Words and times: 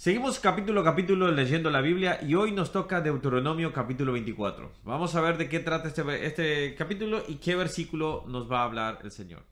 Seguimos 0.00 0.40
capítulo 0.40 0.80
a 0.80 0.84
capítulo 0.84 1.30
leyendo 1.30 1.68
la 1.68 1.82
Biblia 1.82 2.20
y 2.26 2.34
hoy 2.34 2.52
nos 2.52 2.72
toca 2.72 3.02
Deuteronomio 3.02 3.70
capítulo 3.70 4.12
24. 4.12 4.72
Vamos 4.82 5.14
a 5.14 5.20
ver 5.20 5.36
de 5.36 5.50
qué 5.50 5.60
trata 5.60 5.88
este, 5.88 6.24
este 6.24 6.74
capítulo 6.74 7.22
y 7.28 7.34
qué 7.34 7.54
versículo 7.54 8.24
nos 8.26 8.50
va 8.50 8.60
a 8.60 8.64
hablar 8.64 9.00
el 9.04 9.10
Señor. 9.10 9.44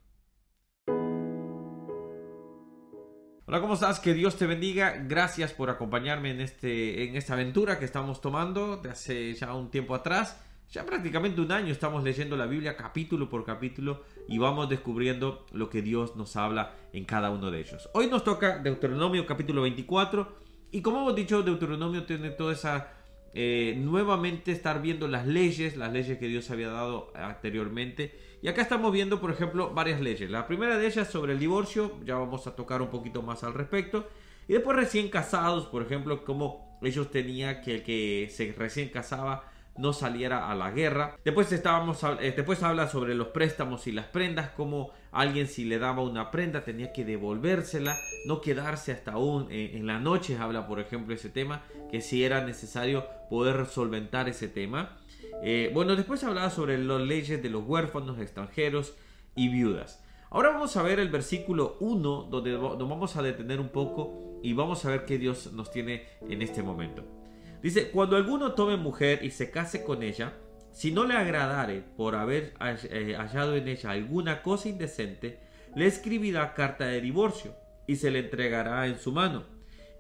Hola, 3.45 3.61
¿cómo 3.61 3.75
estás? 3.75 4.01
Que 4.01 4.15
Dios 4.15 4.39
te 4.39 4.47
bendiga. 4.47 5.05
Gracias 5.07 5.53
por 5.53 5.69
acompañarme 5.69 6.31
en, 6.31 6.41
este, 6.41 7.07
en 7.07 7.17
esta 7.17 7.35
aventura 7.35 7.79
que 7.79 7.85
estamos 7.85 8.23
tomando 8.23 8.79
de 8.79 8.89
hace 8.89 9.35
ya 9.35 9.53
un 9.53 9.71
tiempo 9.71 9.95
atrás. 9.95 10.41
Ya 10.71 10.85
prácticamente 10.85 11.41
un 11.41 11.51
año 11.51 11.73
estamos 11.73 12.05
leyendo 12.05 12.37
la 12.37 12.45
Biblia 12.45 12.77
capítulo 12.77 13.31
por 13.31 13.43
capítulo 13.43 14.05
y 14.29 14.37
vamos 14.37 14.69
descubriendo 14.69 15.47
lo 15.53 15.71
que 15.71 15.81
Dios 15.81 16.15
nos 16.15 16.37
habla 16.37 16.75
en 16.93 17.07
cada 17.07 17.31
uno 17.31 17.51
de 17.51 17.61
ellos. 17.61 17.89
Hoy 17.95 18.09
nos 18.09 18.23
toca 18.23 18.59
Deuteronomio 18.59 19.25
capítulo 19.25 19.63
24 19.63 20.37
y 20.71 20.83
como 20.83 20.99
hemos 20.99 21.15
dicho, 21.15 21.43
Deuteronomio 21.43 22.05
tiene 22.05 22.31
toda 22.31 22.53
esa... 22.53 22.93
Eh, 23.35 23.77
nuevamente 23.79 24.53
estar 24.53 24.83
viendo 24.83 25.07
las 25.07 25.27
leyes, 25.27 25.77
las 25.77 25.93
leyes 25.93 26.19
que 26.19 26.29
Dios 26.29 26.51
había 26.51 26.69
dado 26.69 27.13
anteriormente. 27.15 28.19
Y 28.43 28.49
acá 28.49 28.63
estamos 28.63 28.91
viendo, 28.91 29.21
por 29.21 29.31
ejemplo, 29.31 29.73
varias 29.73 30.01
leyes. 30.01 30.31
La 30.31 30.47
primera 30.47 30.77
de 30.77 30.87
ellas 30.87 31.09
sobre 31.09 31.35
el 31.35 31.39
divorcio, 31.39 31.99
ya 32.05 32.17
vamos 32.17 32.47
a 32.47 32.57
tocar 32.57 32.83
un 32.83 32.89
poquito 32.89 33.23
más 33.23 33.45
al 33.45 33.55
respecto. 33.55 34.09
Y 34.49 34.55
después 34.55 34.77
recién 34.77 35.09
casados, 35.09 35.67
por 35.67 35.83
ejemplo, 35.83 36.25
como 36.25 36.79
ellos 36.83 37.11
tenían 37.11 37.61
que 37.61 37.77
el 37.77 37.83
que 37.83 38.29
se 38.31 38.53
recién 38.53 38.89
casaba 38.89 39.45
no 39.79 39.93
saliera 39.93 40.51
a 40.51 40.55
la 40.55 40.71
guerra. 40.71 41.17
Después, 41.25 41.51
estábamos, 41.53 42.03
eh, 42.21 42.35
después 42.37 42.63
habla 42.63 42.89
sobre 42.89 43.15
los 43.15 43.29
préstamos 43.29 43.87
y 43.87 43.93
las 43.93 44.07
prendas, 44.07 44.51
como 44.51 44.91
alguien 45.13 45.47
si 45.47 45.65
le 45.65 45.79
daba 45.79 46.03
una 46.03 46.31
prenda 46.31 46.65
tenía 46.65 46.93
que 46.93 47.05
devolvérsela, 47.05 47.97
no 48.27 48.41
quedarse 48.41 48.93
hasta 48.93 49.13
aún 49.13 49.47
eh, 49.51 49.73
en 49.75 49.87
la 49.87 49.99
noche, 49.99 50.37
habla 50.37 50.67
por 50.67 50.81
ejemplo 50.81 51.15
ese 51.15 51.31
tema, 51.31 51.63
que 51.91 52.01
si 52.01 52.25
era 52.25 52.45
necesario 52.45 53.07
poder 53.31 53.67
solventar 53.67 54.29
ese 54.29 54.49
tema. 54.49 54.99
Eh, 55.43 55.71
bueno, 55.73 55.95
después 55.95 56.25
hablaba 56.25 56.51
sobre 56.51 56.77
las 56.79 57.01
leyes 57.01 57.43
de 57.43 57.49
los 57.49 57.65
huérfanos, 57.65 58.19
extranjeros 58.19 58.95
y 59.35 59.49
viudas. 59.49 60.05
Ahora 60.31 60.51
vamos 60.51 60.77
a 60.77 60.83
ver 60.83 60.99
el 60.99 61.09
versículo 61.09 61.77
1, 61.81 62.29
donde 62.31 62.53
nos 62.53 62.79
vamos 62.79 63.17
a 63.17 63.23
detener 63.23 63.61
un 63.61 63.71
poco 63.71 64.41
y 64.43 64.53
vamos 64.53 64.85
a 64.85 64.91
ver 64.91 65.05
qué 65.07 65.19
Dios 65.19 65.53
nos 65.53 65.71
tiene 65.71 66.05
en 66.29 66.43
este 66.43 66.63
momento. 66.63 67.18
Dice, 67.63 67.91
cuando 67.91 68.17
alguno 68.17 68.53
tome 68.53 68.77
mujer 68.77 69.25
y 69.25 69.31
se 69.31 69.51
case 69.51 69.83
con 69.83 70.03
ella, 70.03 70.35
si 70.71 70.93
no 70.93 71.05
le 71.05 71.15
agradare 71.15 71.83
por 71.97 72.15
haber 72.15 72.55
eh, 72.61 73.15
hallado 73.17 73.57
en 73.57 73.67
ella 73.67 73.91
alguna 73.91 74.43
cosa 74.43 74.69
indecente, 74.69 75.41
le 75.75 75.87
escribirá 75.87 76.55
carta 76.55 76.87
de 76.87 77.01
divorcio 77.01 77.55
y 77.87 77.97
se 77.97 78.11
le 78.11 78.21
entregará 78.21 78.87
en 78.87 78.99
su 78.99 79.13
mano 79.13 79.45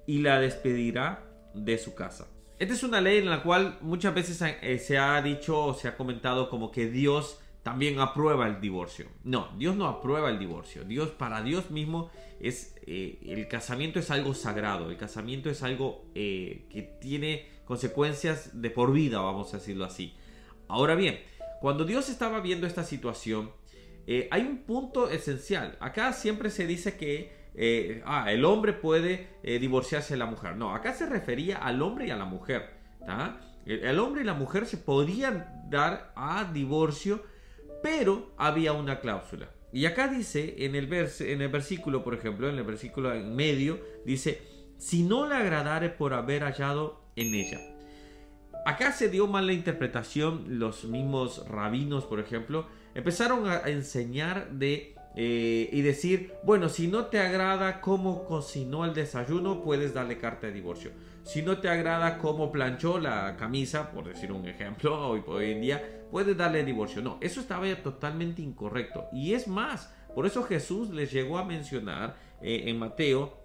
y 0.06 0.19
la 0.19 0.39
despedirá 0.39 1.25
de 1.55 1.78
su 1.78 1.95
casa. 1.95 2.28
Esta 2.59 2.75
es 2.75 2.83
una 2.83 3.00
ley 3.00 3.19
en 3.19 3.31
la 3.31 3.42
cual 3.42 3.78
muchas 3.81 4.15
veces 4.15 4.41
eh, 4.62 4.78
se 4.78 4.98
ha 4.98 5.20
dicho 5.22 5.59
o 5.65 5.75
se 5.75 5.89
ha 5.89 5.97
comentado 5.97 6.50
como 6.50 6.70
que 6.70 6.89
Dios 6.89 7.41
también 7.62 8.01
aprueba 8.01 8.47
el 8.47 8.61
divorcio. 8.61 9.06
No, 9.25 9.48
Dios 9.59 9.77
no 9.77 9.87
aprueba 9.87 10.31
el 10.31 10.39
divorcio. 10.39 10.84
Dios, 10.84 11.11
para 11.11 11.42
Dios 11.42 11.70
mismo, 11.70 12.11
es 12.41 12.75
eh, 12.87 13.19
el 13.27 13.48
casamiento 13.48 13.98
es 13.98 14.11
algo 14.11 14.34
sagrado. 14.34 14.91
El 14.91 14.97
casamiento 14.97 15.50
es 15.50 15.62
algo 15.62 16.06
eh, 16.15 16.67
que 16.70 16.83
tiene 16.83 17.47
consecuencias 17.65 18.62
de 18.62 18.70
por 18.70 18.92
vida, 18.92 19.20
vamos 19.20 19.53
a 19.53 19.59
decirlo 19.59 19.84
así. 19.84 20.15
Ahora 20.69 20.95
bien, 20.95 21.20
cuando 21.61 21.84
Dios 21.84 22.09
estaba 22.09 22.41
viendo 22.41 22.67
esta 22.67 22.84
situación, 22.84 23.50
eh, 24.06 24.28
hay 24.31 24.43
un 24.43 24.59
punto 24.59 25.11
esencial. 25.11 25.77
Acá 25.81 26.12
siempre 26.12 26.50
se 26.50 26.67
dice 26.67 26.97
que 26.97 27.37
ah, 28.06 28.33
el 28.33 28.45
hombre 28.45 28.72
puede 28.72 29.28
divorciarse 29.43 30.15
de 30.15 30.19
la 30.19 30.27
mujer. 30.27 30.56
No, 30.56 30.75
acá 30.75 30.95
se 30.95 31.06
refería 31.06 31.59
al 31.59 31.83
hombre 31.83 32.06
y 32.06 32.11
a 32.11 32.17
la 32.17 32.25
mujer. 32.25 32.70
el 33.67 33.98
hombre 33.98 34.22
y 34.22 34.25
la 34.25 34.34
mujer 34.34 34.65
se 34.65 34.78
podían 34.78 35.67
dar 35.69 36.12
a 36.15 36.50
divorcio 36.50 37.22
pero 37.83 38.33
había 38.37 38.72
una 38.72 39.00
cláusula. 39.00 39.50
Y 39.72 39.84
acá 39.84 40.09
dice, 40.09 40.55
en 40.65 40.75
el, 40.75 40.87
versículo, 40.87 42.03
por 42.03 42.15
ejemplo, 42.15 42.49
en 42.49 42.56
el 42.56 42.65
versículo 42.65 43.12
en 43.12 43.37
medio, 43.37 43.78
dice, 44.06 44.41
si 44.78 45.03
no 45.03 45.28
le 45.28 45.34
agradare 45.34 45.91
por 45.91 46.15
haber 46.15 46.43
hallado 46.43 47.03
en 47.17 47.34
ella. 47.34 47.61
Acá 48.65 48.93
se 48.93 49.09
dio 49.09 49.27
mal 49.27 49.47
la 49.47 49.53
interpretación, 49.53 50.59
los 50.59 50.84
mismos 50.84 51.47
rabinos, 51.49 52.05
por 52.05 52.21
ejemplo, 52.21 52.67
empezaron 52.94 53.49
a 53.49 53.61
enseñar 53.69 54.50
de 54.53 54.94
eh, 55.16 55.69
y 55.72 55.82
decir, 55.82 56.34
bueno, 56.44 56.69
si 56.69 56.86
no 56.86 57.06
te 57.06 57.19
agrada 57.19 57.80
cómo 57.80 58.24
cocinó 58.24 58.84
el 58.84 58.94
desayuno, 58.94 59.62
puedes 59.62 59.94
darle 59.94 60.19
carta 60.19 60.46
de 60.46 60.52
divorcio. 60.52 60.92
Si 61.24 61.42
no 61.42 61.58
te 61.58 61.69
agrada 61.69 62.19
cómo 62.19 62.52
planchó 62.52 62.98
la 62.98 63.36
camisa, 63.36 63.91
por 63.91 64.06
decir 64.06 64.32
un 64.32 64.46
ejemplo, 64.46 65.08
hoy, 65.08 65.22
hoy 65.26 65.52
en 65.52 65.60
día, 65.60 66.04
puedes 66.10 66.36
darle 66.36 66.64
divorcio. 66.64 67.02
No, 67.02 67.19
eso 67.20 67.41
estaba 67.41 67.66
totalmente 67.82 68.42
incorrecto. 68.42 69.08
Y 69.12 69.34
es 69.34 69.48
más, 69.48 69.92
por 70.14 70.26
eso 70.26 70.42
Jesús 70.42 70.91
les 70.91 71.12
llegó 71.12 71.38
a 71.38 71.44
mencionar 71.44 72.16
eh, 72.40 72.64
en 72.66 72.78
Mateo, 72.78 73.36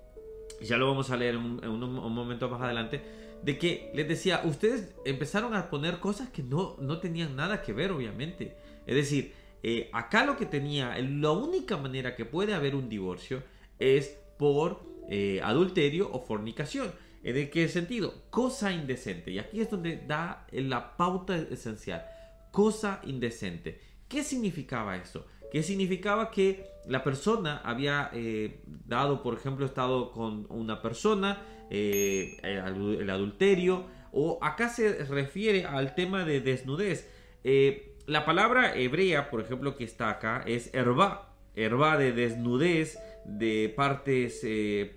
ya 0.62 0.78
lo 0.78 0.88
vamos 0.88 1.09
a 1.12 1.18
leer 1.18 1.35
en, 1.35 1.69
un, 1.69 2.13
momento 2.13 2.50
más 2.50 2.62
adelante, 2.62 3.01
de 3.41 3.57
que 3.57 3.91
les 3.94 4.07
decía, 4.07 4.41
ustedes 4.45 4.95
empezaron 5.06 5.53
a 5.56 5.69
poner 5.69 6.00
cosas 6.00 6.30
que 6.30 6.44
no, 6.44 6.78
no 6.80 7.00
tenían 7.00 7.35
nada 7.35 7.62
que 7.62 7.74
ver, 7.74 7.91
obviamente. 7.91 8.56
Es 8.85 8.95
decir, 8.95 9.34
eh, 9.63 9.90
acá 9.94 10.25
lo 10.25 10.38
que 10.38 10.46
tenía, 10.46 10.97
la 11.00 11.31
única 11.31 11.78
manera 11.78 12.16
que 12.16 12.25
puede 12.25 12.53
haber 12.53 12.75
un 12.75 12.90
divorcio 12.90 13.41
es 13.79 14.18
por 14.38 14.81
eh, 15.09 15.41
adulterio 15.44 16.12
o 16.12 16.22
fornicación. 16.22 16.91
¿En 17.24 17.50
qué 17.50 17.69
sentido? 17.69 18.13
Cosa 18.29 18.74
indecente. 18.74 19.31
Y 19.31 19.40
aquí 19.40 19.62
es 19.62 19.69
donde 19.69 20.03
da 20.06 20.46
la 20.51 20.97
pauta 20.97 21.38
esencial 21.38 22.06
cosa 22.53 23.01
indecente. 23.06 23.81
¿Qué 24.07 24.24
significaba 24.24 24.96
eso? 24.96 25.25
¿Qué 25.51 25.63
significaba 25.63 26.30
que 26.30 26.68
la 26.88 27.03
persona 27.03 27.62
había 27.66 28.12
eh, 28.13 28.62
dado, 28.66 29.24
por 29.24 29.34
ejemplo, 29.34 29.66
estado 29.66 30.12
con 30.12 30.45
una 30.50 30.80
persona, 30.80 31.41
eh, 31.72 32.38
el, 32.44 33.09
adulterio, 33.09 33.85
o 34.12 34.38
acá 34.40 34.69
se 34.69 35.03
refiere 35.06 35.66
al 35.66 35.95
tema 35.95 36.25
de 36.25 36.41
desnudez. 36.41 37.09
Eh, 37.44 37.93
la 38.06 38.25
palabra 38.25 38.75
hebrea, 38.75 39.30
por 39.30 39.41
ejemplo, 39.41 39.75
que 39.75 39.84
está 39.84 40.09
acá, 40.09 40.44
es 40.46 40.74
herba, 40.74 41.34
herba 41.56 41.97
de 41.97 42.12
desnudez, 42.12 42.97
de 43.25 43.74
partes 43.75 44.46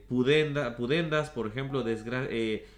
pudendas, 0.09 1.31
por 1.31 1.47
ejemplo, 1.47 1.85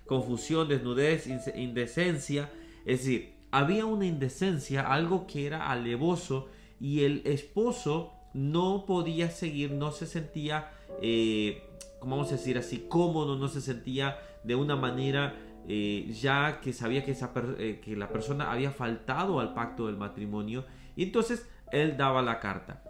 confusión, 0.07 0.69
desnudez, 0.69 1.27
indecencia, 1.57 2.51
es 2.85 3.01
decir, 3.01 3.35
había 3.51 3.87
una 3.87 4.07
indecencia, 4.07 4.83
algo 4.93 5.27
que 5.27 5.47
era 5.47 5.71
alevoso 5.71 6.49
y 6.81 7.05
el 7.05 7.23
esposo 7.25 8.13
no 8.35 8.85
podía 8.87 9.31
seguir, 9.31 9.73
no 9.73 9.91
se 9.91 10.07
sentía, 10.07 10.71
eh, 11.03 11.63
¿cómo 11.99 12.17
vamos 12.17 12.33
a 12.33 12.37
decir 12.37 12.59
así, 12.59 12.87
cómodo, 12.89 13.37
no 13.37 13.49
se 13.49 13.61
sentía 13.61 14.19
de 14.45 14.55
una 14.55 14.77
manera 14.77 15.35
eh, 15.71 16.11
ya 16.11 16.61
que 16.61 16.73
sabía 16.73 17.05
que, 17.05 17.11
esa 17.11 17.31
eh, 17.59 17.81
que 17.85 17.95
la 17.95 18.09
persona 18.09 18.51
había 18.51 18.71
faltado 18.71 19.39
al 19.39 19.53
pacto 19.53 19.87
del 19.87 19.99
matrimonio 19.99 20.65
y 20.97 21.03
entonces 21.03 21.47
él 21.71 21.99
daba 21.99 22.23
la 22.23 22.41
carta. 22.41 22.83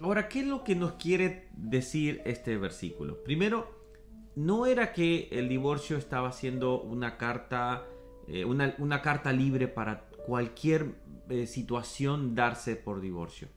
Ahora, 0.00 0.28
¿qué 0.28 0.40
es 0.40 0.46
lo 0.46 0.62
que 0.62 0.76
nos 0.76 0.92
quiere 0.92 1.48
decir 1.56 2.20
este 2.26 2.58
versículo? 2.58 3.24
Primero, 3.24 3.74
no 4.36 4.66
era 4.66 4.92
que 4.92 5.28
el 5.32 5.48
divorcio 5.48 5.96
estaba 5.96 6.30
siendo 6.32 6.80
una 6.82 7.16
carta 7.16 7.86
eh, 8.28 8.44
una, 8.44 9.02
carta 9.02 9.32
libre 9.32 9.66
para 9.66 10.04
cualquier 10.26 10.94
situación 11.46 12.34
darse 12.34 12.76
por 12.76 13.00
divorcio. 13.00 13.48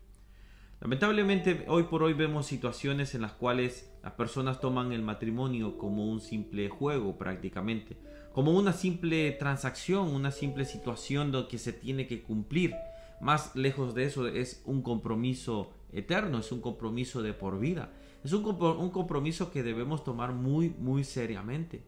Lamentablemente 0.84 1.64
hoy 1.68 1.84
por 1.84 2.04
hoy 2.04 2.14
vemos 2.14 2.46
situaciones 2.46 3.16
en 3.16 3.22
las 3.22 3.34
cuales 3.34 3.90
las 4.04 4.14
personas 4.14 4.60
toman 4.60 4.92
el 4.92 5.02
matrimonio 5.02 5.78
como 5.78 6.12
un 6.12 6.20
simple 6.20 6.68
juego 6.70 7.18
prácticamente, 7.18 7.98
como 8.34 8.52
una 8.52 8.74
simple 8.74 9.32
transacción, 9.32 10.10
una 10.10 10.32
simple 10.32 10.66
situación 10.66 11.32
que 11.48 11.60
se 11.60 11.72
tiene 11.72 12.08
que 12.08 12.24
cumplir. 12.24 12.76
Más 13.22 13.56
lejos 13.56 13.94
de 13.94 14.06
eso 14.06 14.28
es 14.28 14.62
un 14.66 14.82
compromiso 14.82 15.72
eterno, 15.94 16.40
es 16.40 16.52
un 16.52 16.60
compromiso 16.60 17.22
de 17.22 17.34
por 17.34 17.60
vida, 17.60 17.94
es 18.24 18.34
un, 18.34 18.44
compromiso 18.92 19.52
que 19.52 19.64
debemos 19.64 20.04
tomar 20.04 20.34
muy 20.34 20.70
muy 20.70 21.04
seriamente. 21.04 21.84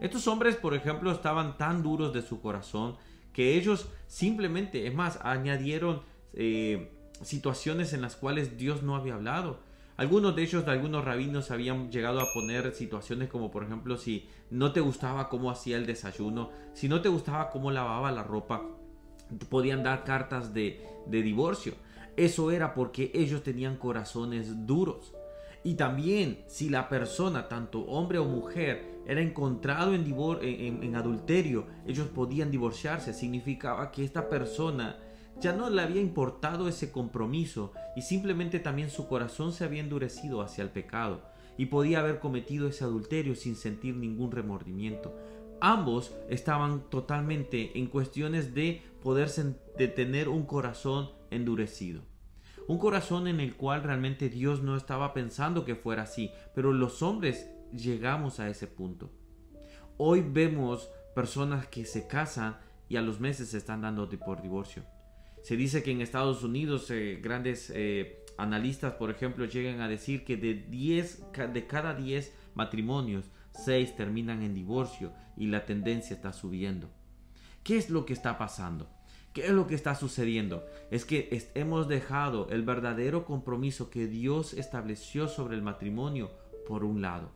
Estos 0.00 0.26
hombres, 0.26 0.56
por 0.56 0.74
ejemplo, 0.74 1.10
estaban 1.10 1.56
tan 1.56 1.82
duros 1.82 2.12
de 2.12 2.20
su 2.20 2.40
corazón 2.40 2.96
que 3.32 3.56
ellos 3.56 3.88
simplemente, 4.06 4.86
es 4.86 4.94
más, 4.94 5.18
añadieron 5.22 6.02
eh, 6.34 6.90
situaciones 7.22 7.92
en 7.92 8.02
las 8.02 8.16
cuales 8.16 8.58
Dios 8.58 8.82
no 8.82 8.96
había 8.96 9.14
hablado. 9.14 9.60
Algunos 9.96 10.36
de 10.36 10.42
ellos, 10.42 10.66
de 10.66 10.72
algunos 10.72 11.04
rabinos, 11.04 11.50
habían 11.50 11.90
llegado 11.90 12.20
a 12.20 12.32
poner 12.34 12.74
situaciones 12.74 13.30
como, 13.30 13.50
por 13.50 13.64
ejemplo, 13.64 13.96
si 13.96 14.28
no 14.50 14.72
te 14.72 14.80
gustaba 14.80 15.30
cómo 15.30 15.50
hacía 15.50 15.78
el 15.78 15.86
desayuno, 15.86 16.50
si 16.74 16.88
no 16.88 17.00
te 17.00 17.08
gustaba 17.08 17.50
cómo 17.50 17.70
lavaba 17.70 18.12
la 18.12 18.22
ropa, 18.22 18.62
podían 19.48 19.82
dar 19.82 20.04
cartas 20.04 20.52
de, 20.52 20.84
divorcio. 21.08 21.74
Eso 22.16 22.50
era 22.50 22.74
porque 22.74 23.10
ellos 23.14 23.42
tenían 23.42 23.76
corazones 23.76 24.66
duros. 24.66 25.14
Y 25.64 25.74
también 25.74 26.44
si 26.46 26.68
la 26.68 26.88
persona, 26.88 27.48
tanto 27.48 27.80
hombre 27.86 28.18
o 28.18 28.24
mujer, 28.24 29.00
era 29.06 29.20
encontrado 29.20 29.94
en, 29.94 30.04
en, 30.82 30.94
adulterio, 30.94 31.66
ellos 31.86 32.08
podían 32.08 32.50
divorciarse. 32.50 33.14
Significaba 33.14 33.90
que 33.90 34.04
esta 34.04 34.28
persona 34.28 34.98
ya 35.40 35.52
no 35.52 35.68
le 35.70 35.82
había 35.82 36.00
importado 36.00 36.68
ese 36.68 36.90
compromiso 36.90 37.72
y 37.94 38.02
simplemente 38.02 38.58
también 38.58 38.90
su 38.90 39.06
corazón 39.06 39.52
se 39.52 39.64
había 39.64 39.82
endurecido 39.82 40.40
hacia 40.40 40.62
el 40.62 40.70
pecado 40.70 41.22
y 41.58 41.66
podía 41.66 42.00
haber 42.00 42.18
cometido 42.18 42.68
ese 42.68 42.84
adulterio 42.84 43.34
sin 43.34 43.56
sentir 43.56 43.96
ningún 43.96 44.32
remordimiento. 44.32 45.16
Ambos 45.60 46.14
estaban 46.28 46.88
totalmente 46.90 47.78
en 47.78 47.86
cuestiones 47.86 48.54
de 48.54 48.82
poder 49.02 49.30
de 49.78 49.88
tener 49.88 50.28
un 50.28 50.44
corazón 50.44 51.10
endurecido. 51.30 52.02
Un 52.68 52.78
corazón 52.78 53.28
en 53.28 53.40
el 53.40 53.56
cual 53.56 53.82
realmente 53.82 54.28
Dios 54.28 54.62
no 54.62 54.76
estaba 54.76 55.14
pensando 55.14 55.64
que 55.64 55.76
fuera 55.76 56.02
así, 56.02 56.30
pero 56.54 56.72
los 56.72 57.02
hombres 57.02 57.48
llegamos 57.72 58.40
a 58.40 58.48
ese 58.48 58.66
punto. 58.66 59.10
Hoy 59.98 60.20
vemos 60.20 60.90
personas 61.14 61.66
que 61.68 61.86
se 61.86 62.06
casan 62.06 62.58
y 62.88 62.96
a 62.96 63.02
los 63.02 63.20
meses 63.20 63.50
se 63.50 63.58
están 63.58 63.82
dando 63.82 64.08
por 64.10 64.42
divorcio. 64.42 64.82
Se 65.46 65.56
dice 65.56 65.84
que 65.84 65.92
en 65.92 66.00
Estados 66.00 66.42
Unidos 66.42 66.90
eh, 66.90 67.20
grandes 67.22 67.70
eh, 67.72 68.24
analistas, 68.36 68.94
por 68.94 69.12
ejemplo, 69.12 69.44
llegan 69.44 69.80
a 69.80 69.86
decir 69.86 70.24
que 70.24 70.36
de, 70.36 70.54
10, 70.54 71.22
de 71.54 71.66
cada 71.68 71.94
10 71.94 72.34
matrimonios, 72.56 73.26
6 73.52 73.94
terminan 73.94 74.42
en 74.42 74.54
divorcio 74.54 75.12
y 75.36 75.46
la 75.46 75.64
tendencia 75.64 76.16
está 76.16 76.32
subiendo. 76.32 76.90
¿Qué 77.62 77.76
es 77.76 77.90
lo 77.90 78.06
que 78.06 78.12
está 78.12 78.38
pasando? 78.38 78.90
¿Qué 79.32 79.46
es 79.46 79.52
lo 79.52 79.68
que 79.68 79.76
está 79.76 79.94
sucediendo? 79.94 80.66
Es 80.90 81.04
que 81.04 81.48
hemos 81.54 81.86
dejado 81.86 82.48
el 82.50 82.62
verdadero 82.62 83.24
compromiso 83.24 83.88
que 83.88 84.08
Dios 84.08 84.52
estableció 84.52 85.28
sobre 85.28 85.54
el 85.54 85.62
matrimonio 85.62 86.32
por 86.66 86.82
un 86.82 87.02
lado. 87.02 87.30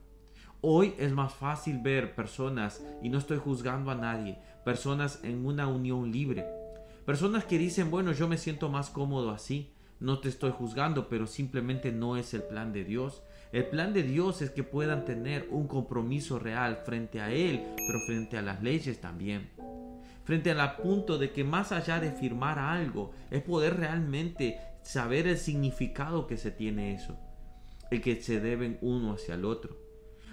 Hoy 0.62 0.94
es 0.98 1.12
más 1.12 1.32
fácil 1.32 1.78
ver 1.78 2.16
personas, 2.16 2.84
y 3.04 3.08
no 3.08 3.18
estoy 3.18 3.38
juzgando 3.38 3.92
a 3.92 3.94
nadie, 3.94 4.36
personas 4.64 5.20
en 5.22 5.46
una 5.46 5.68
unión 5.68 6.10
libre. 6.10 6.59
Personas 7.04 7.44
que 7.44 7.58
dicen, 7.58 7.90
bueno, 7.90 8.12
yo 8.12 8.28
me 8.28 8.38
siento 8.38 8.68
más 8.68 8.90
cómodo 8.90 9.30
así. 9.30 9.72
No 9.98 10.20
te 10.20 10.28
estoy 10.28 10.52
juzgando, 10.52 11.08
pero 11.08 11.26
simplemente 11.26 11.92
no 11.92 12.16
es 12.16 12.32
el 12.34 12.42
plan 12.42 12.72
de 12.72 12.84
Dios. 12.84 13.22
El 13.52 13.66
plan 13.66 13.92
de 13.92 14.02
Dios 14.02 14.42
es 14.42 14.50
que 14.50 14.62
puedan 14.62 15.04
tener 15.04 15.48
un 15.50 15.66
compromiso 15.66 16.38
real 16.38 16.82
frente 16.84 17.20
a 17.20 17.30
Él, 17.30 17.64
pero 17.76 18.00
frente 18.06 18.38
a 18.38 18.42
las 18.42 18.62
leyes 18.62 19.00
también 19.00 19.50
frente 20.30 20.52
al 20.52 20.76
punto 20.76 21.18
de 21.18 21.32
que 21.32 21.42
más 21.42 21.72
allá 21.72 21.98
de 21.98 22.12
firmar 22.12 22.60
algo, 22.60 23.10
es 23.32 23.42
poder 23.42 23.78
realmente 23.78 24.60
saber 24.80 25.26
el 25.26 25.36
significado 25.36 26.28
que 26.28 26.36
se 26.36 26.52
tiene 26.52 26.94
eso, 26.94 27.18
el 27.90 28.00
que 28.00 28.22
se 28.22 28.38
deben 28.38 28.78
uno 28.80 29.14
hacia 29.14 29.34
el 29.34 29.44
otro. 29.44 29.76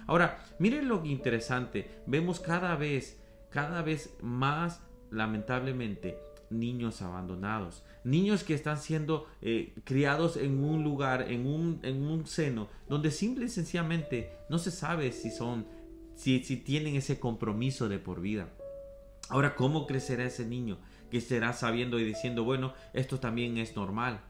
Ahora, 0.06 0.38
miren 0.60 0.86
lo 0.86 1.04
interesante, 1.04 2.02
vemos 2.06 2.38
cada 2.38 2.76
vez, 2.76 3.20
cada 3.50 3.82
vez 3.82 4.16
más, 4.22 4.80
lamentablemente, 5.10 6.16
niños 6.50 7.02
abandonados, 7.02 7.84
niños 8.04 8.44
que 8.44 8.54
están 8.54 8.78
siendo 8.78 9.26
eh, 9.42 9.74
criados 9.84 10.36
en 10.36 10.62
un 10.62 10.84
lugar, 10.84 11.30
en 11.30 11.46
un, 11.46 11.80
en 11.82 12.02
un 12.02 12.26
seno, 12.26 12.68
donde 12.88 13.10
simple 13.10 13.46
y 13.46 13.48
sencillamente 13.48 14.32
no 14.48 14.58
se 14.58 14.70
sabe 14.70 15.12
si 15.12 15.30
son, 15.30 15.66
si, 16.14 16.42
si 16.44 16.56
tienen 16.56 16.96
ese 16.96 17.18
compromiso 17.18 17.88
de 17.88 17.98
por 17.98 18.20
vida. 18.20 18.48
Ahora, 19.28 19.54
¿cómo 19.54 19.86
crecerá 19.86 20.24
ese 20.24 20.46
niño? 20.46 20.78
Que 21.10 21.20
será 21.20 21.52
sabiendo 21.52 21.98
y 21.98 22.04
diciendo, 22.04 22.44
bueno, 22.44 22.72
esto 22.94 23.20
también 23.20 23.58
es 23.58 23.76
normal. 23.76 24.20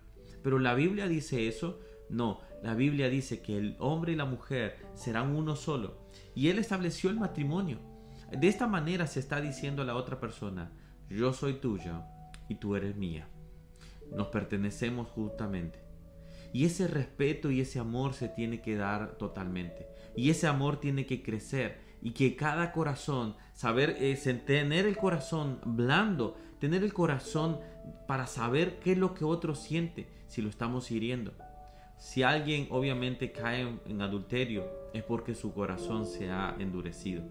Pero 0.43 0.59
la 0.59 0.75
Biblia 0.75 1.07
dice 1.09 1.47
eso. 1.49 1.81
No, 2.11 2.41
la 2.63 2.75
Biblia 2.75 3.09
dice 3.09 3.43
que 3.43 3.57
el 3.57 3.77
hombre 3.79 4.13
y 4.13 4.17
la 4.17 4.25
mujer 4.25 4.79
serán 4.95 5.37
uno 5.37 5.57
solo. 5.57 5.99
Y 6.35 6.49
Él 6.49 6.59
estableció 6.59 7.11
el 7.11 7.21
matrimonio. 7.21 7.79
De 8.33 8.49
esta 8.49 8.67
manera 8.67 9.07
se 9.07 9.21
está 9.21 9.41
diciendo 9.41 9.83
a 9.83 9.85
la 9.85 9.95
otra 9.95 10.19
persona, 10.21 10.73
yo 11.09 11.33
soy 11.33 11.55
tuya 11.55 12.07
y 12.49 12.57
tú 12.57 12.77
eres 12.77 12.97
mía. 12.97 13.29
Nos 14.15 14.29
pertenecemos 14.29 15.09
justamente. 15.09 15.81
Y 16.53 16.65
ese 16.65 16.89
respeto 16.89 17.51
y 17.51 17.61
ese 17.61 17.79
amor 17.79 18.15
se 18.15 18.29
tiene 18.29 18.61
que 18.61 18.77
dar 18.77 19.17
totalmente. 19.19 19.87
Y 20.17 20.31
ese 20.31 20.47
amor 20.47 20.81
tiene 20.81 21.07
que 21.07 21.23
crecer 21.23 21.81
y 22.01 22.13
que 22.13 22.37
cada 22.37 22.73
corazón, 22.73 23.37
saber, 23.55 23.97
es 24.01 24.23
tener 24.45 24.87
el 24.87 24.97
corazón 24.97 25.61
blando, 25.65 26.37
tener 26.59 26.83
el 26.83 26.93
corazón 26.93 27.61
para 28.07 28.27
saber 28.27 28.79
qué 28.81 28.93
es 28.93 28.99
lo 28.99 29.15
que 29.15 29.25
otro 29.25 29.55
siente 29.55 30.09
si 30.27 30.43
lo 30.43 30.49
estamos 30.49 30.91
hiriendo. 30.91 31.33
Si 31.99 32.23
alguien 32.23 32.69
obviamente 32.71 33.33
cae 33.33 33.81
en 33.87 34.03
adulterio 34.03 34.65
es 34.95 35.03
porque 35.03 35.35
su 35.35 35.53
corazón 35.53 36.07
se 36.07 36.31
ha 36.31 36.55
endurecido. 36.59 37.25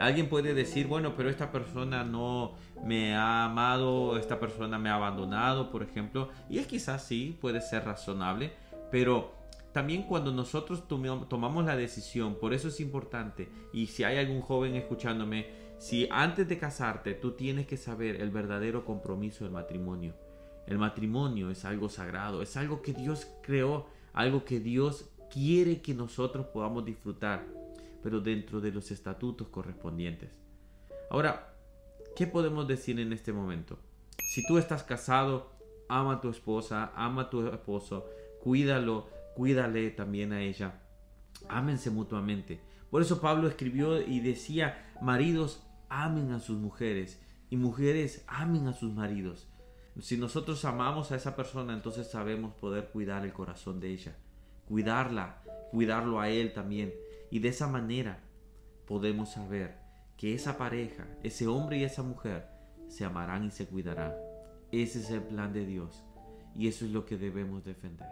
Alguien 0.00 0.28
puede 0.28 0.54
decir, 0.54 0.86
bueno, 0.86 1.14
pero 1.16 1.28
esta 1.28 1.50
persona 1.50 2.04
no 2.04 2.54
me 2.84 3.14
ha 3.14 3.44
amado, 3.44 4.16
esta 4.16 4.38
persona 4.38 4.78
me 4.78 4.90
ha 4.90 4.94
abandonado, 4.94 5.70
por 5.70 5.82
ejemplo, 5.82 6.28
y 6.48 6.58
es 6.58 6.66
quizás 6.66 7.04
sí, 7.04 7.36
puede 7.40 7.60
ser 7.60 7.84
razonable, 7.84 8.52
pero 8.90 9.34
también 9.72 10.04
cuando 10.04 10.32
nosotros 10.32 10.84
tomamos 10.88 11.64
la 11.64 11.76
decisión, 11.76 12.36
por 12.36 12.54
eso 12.54 12.68
es 12.68 12.80
importante, 12.80 13.48
y 13.72 13.86
si 13.86 14.04
hay 14.04 14.18
algún 14.18 14.40
joven 14.40 14.76
escuchándome, 14.76 15.46
si 15.78 16.08
antes 16.10 16.48
de 16.48 16.58
casarte 16.58 17.14
tú 17.14 17.32
tienes 17.32 17.66
que 17.66 17.76
saber 17.76 18.20
el 18.20 18.30
verdadero 18.30 18.84
compromiso 18.84 19.44
del 19.44 19.52
matrimonio. 19.52 20.14
El 20.66 20.78
matrimonio 20.78 21.50
es 21.50 21.64
algo 21.64 21.88
sagrado, 21.88 22.42
es 22.42 22.56
algo 22.56 22.82
que 22.82 22.92
Dios 22.92 23.26
creó, 23.42 23.86
algo 24.12 24.44
que 24.44 24.60
Dios 24.60 25.08
quiere 25.30 25.80
que 25.80 25.94
nosotros 25.94 26.46
podamos 26.46 26.84
disfrutar, 26.84 27.46
pero 28.02 28.20
dentro 28.20 28.60
de 28.60 28.72
los 28.72 28.90
estatutos 28.90 29.48
correspondientes. 29.48 30.30
Ahora, 31.10 31.54
¿qué 32.16 32.26
podemos 32.26 32.68
decir 32.68 32.98
en 33.00 33.12
este 33.12 33.32
momento? 33.32 33.78
Si 34.18 34.46
tú 34.46 34.58
estás 34.58 34.82
casado, 34.82 35.52
ama 35.88 36.14
a 36.14 36.20
tu 36.20 36.28
esposa, 36.28 36.92
ama 36.94 37.22
a 37.22 37.30
tu 37.30 37.46
esposo, 37.48 38.06
cuídalo, 38.42 39.08
cuídale 39.34 39.90
también 39.90 40.32
a 40.32 40.42
ella. 40.42 40.82
Ámense 41.48 41.90
mutuamente. 41.90 42.60
Por 42.90 43.02
eso 43.02 43.20
Pablo 43.20 43.48
escribió 43.48 44.00
y 44.00 44.20
decía, 44.20 44.92
maridos, 45.00 45.62
amen 45.88 46.32
a 46.32 46.40
sus 46.40 46.58
mujeres 46.58 47.20
y 47.50 47.56
mujeres, 47.56 48.24
amen 48.26 48.66
a 48.66 48.72
sus 48.72 48.92
maridos. 48.92 49.48
Si 50.00 50.16
nosotros 50.16 50.64
amamos 50.64 51.10
a 51.10 51.16
esa 51.16 51.34
persona, 51.34 51.74
entonces 51.74 52.08
sabemos 52.08 52.54
poder 52.54 52.88
cuidar 52.88 53.24
el 53.24 53.32
corazón 53.32 53.80
de 53.80 53.90
ella, 53.90 54.16
cuidarla, 54.66 55.42
cuidarlo 55.70 56.20
a 56.20 56.28
él 56.28 56.52
también. 56.52 56.94
Y 57.30 57.40
de 57.40 57.48
esa 57.48 57.66
manera 57.66 58.20
podemos 58.86 59.30
saber 59.30 59.76
que 60.16 60.34
esa 60.34 60.56
pareja, 60.58 61.06
ese 61.22 61.46
hombre 61.46 61.78
y 61.78 61.84
esa 61.84 62.02
mujer, 62.02 62.48
se 62.88 63.04
amarán 63.04 63.44
y 63.44 63.50
se 63.50 63.66
cuidarán. 63.66 64.14
Ese 64.72 65.00
es 65.00 65.10
el 65.10 65.22
plan 65.22 65.52
de 65.52 65.64
Dios 65.64 66.04
y 66.54 66.68
eso 66.68 66.84
es 66.84 66.90
lo 66.90 67.04
que 67.04 67.16
debemos 67.16 67.64
defender. 67.64 68.08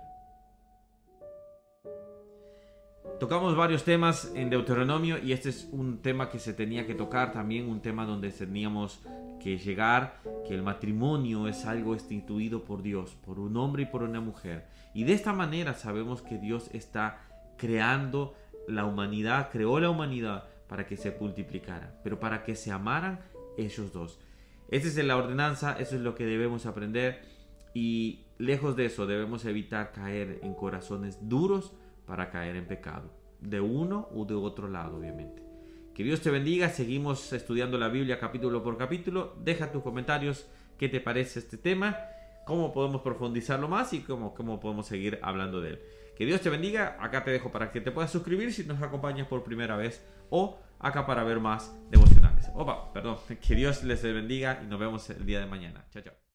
Tocamos 3.18 3.56
varios 3.56 3.82
temas 3.82 4.30
en 4.35 4.50
Deuteronomio 4.50 5.16
y 5.18 5.32
este 5.32 5.49
es 5.49 5.68
un 5.73 6.02
tema 6.02 6.28
que 6.28 6.38
se 6.38 6.52
tenía 6.52 6.87
que 6.87 6.94
tocar, 6.94 7.32
también 7.32 7.66
un 7.66 7.80
tema 7.80 8.04
donde 8.04 8.30
teníamos 8.30 9.00
que 9.40 9.56
llegar, 9.56 10.20
que 10.46 10.54
el 10.54 10.62
matrimonio 10.62 11.49
es 11.49 11.64
algo 11.64 11.94
instituido 11.94 12.64
por 12.64 12.82
Dios, 12.82 13.16
por 13.25 13.38
un 13.38 13.56
hombre 13.56 13.85
y 13.85 13.87
por 13.87 14.02
una 14.02 14.20
mujer. 14.20 14.66
Y 14.92 15.04
de 15.04 15.14
esta 15.14 15.32
manera 15.32 15.73
sabemos 15.73 16.20
que 16.20 16.37
Dios 16.37 16.68
está 16.75 17.23
creando 17.56 18.35
la 18.68 18.85
humanidad, 18.85 19.50
creó 19.50 19.80
la 19.80 19.90
humanidad 19.90 20.44
para 20.68 20.87
que 20.87 20.96
se 20.96 21.16
multiplicara, 21.20 22.00
pero 22.02 22.18
para 22.18 22.42
que 22.42 22.54
se 22.54 22.73
amaran 22.73 23.20
ellos 23.56 23.92
dos. 23.92 24.18
Esa 24.70 24.88
es 24.88 24.96
la 25.04 25.16
ordenanza, 25.16 25.78
eso 25.78 25.96
es 25.96 26.02
lo 26.02 26.14
que 26.14 26.26
debemos 26.26 26.66
aprender 26.66 27.23
y 27.73 28.25
lejos 28.38 28.76
de 28.76 28.87
eso 28.87 29.06
debemos 29.06 29.44
evitar 29.44 29.92
caer 29.92 30.40
en 30.42 30.54
corazones 30.54 31.18
duros, 31.28 31.73
para 32.06 32.30
caer 32.30 32.56
en 32.56 32.66
pecado, 32.66 33.11
de 33.40 33.61
uno 33.61 34.08
u 34.12 34.25
de 34.25 34.35
otro 34.35 34.68
lado, 34.68 34.96
obviamente. 34.96 35.42
Que 35.94 36.04
Dios 36.04 36.20
te 36.20 36.30
bendiga, 36.30 36.68
seguimos 36.68 37.32
estudiando 37.32 37.78
la 37.78 37.88
Biblia 37.88 38.18
capítulo 38.18 38.62
por 38.62 38.78
capítulo, 38.78 39.35
deja 39.42 39.73
tus 39.73 39.82
comentarios, 39.82 40.46
qué 40.78 40.88
te 40.88 41.00
parece 41.00 41.40
este 41.40 41.56
tema, 41.56 41.96
cómo 42.47 42.73
podemos 42.73 43.03
profundizarlo 43.03 43.69
más 43.69 43.93
y 43.93 44.00
cómo, 44.00 44.33
cómo 44.33 44.61
podemos 44.61 44.87
seguir 44.87 45.19
hablando 45.21 45.61
de 45.61 45.71
él. 45.71 45.81
Que 46.17 46.25
Dios 46.25 46.41
te 46.41 46.49
bendiga, 46.49 46.97
acá 47.00 47.25
te 47.25 47.31
dejo 47.33 47.50
para 47.50 47.73
que 47.73 47.81
te 47.83 47.91
puedas 47.91 48.11
suscribir 48.11 48.55
si 48.55 48.65
nos 48.65 48.81
acompañas 48.81 49.26
por 49.26 49.43
primera 49.43 49.76
vez 49.76 50.03
o 50.31 50.59
acá 50.79 51.05
para 51.07 51.25
ver 51.25 51.41
más 51.41 51.76
devocionales. 51.91 52.49
Opa, 52.55 52.93
perdón, 52.93 53.19
que 53.47 53.55
Dios 53.55 53.83
les 53.83 54.03
bendiga 54.03 54.61
y 54.62 54.67
nos 54.67 54.79
vemos 54.79 55.11
el 55.11 55.26
día 55.26 55.41
de 55.41 55.47
mañana. 55.47 55.85
Chao, 55.91 56.03
chao. 56.03 56.25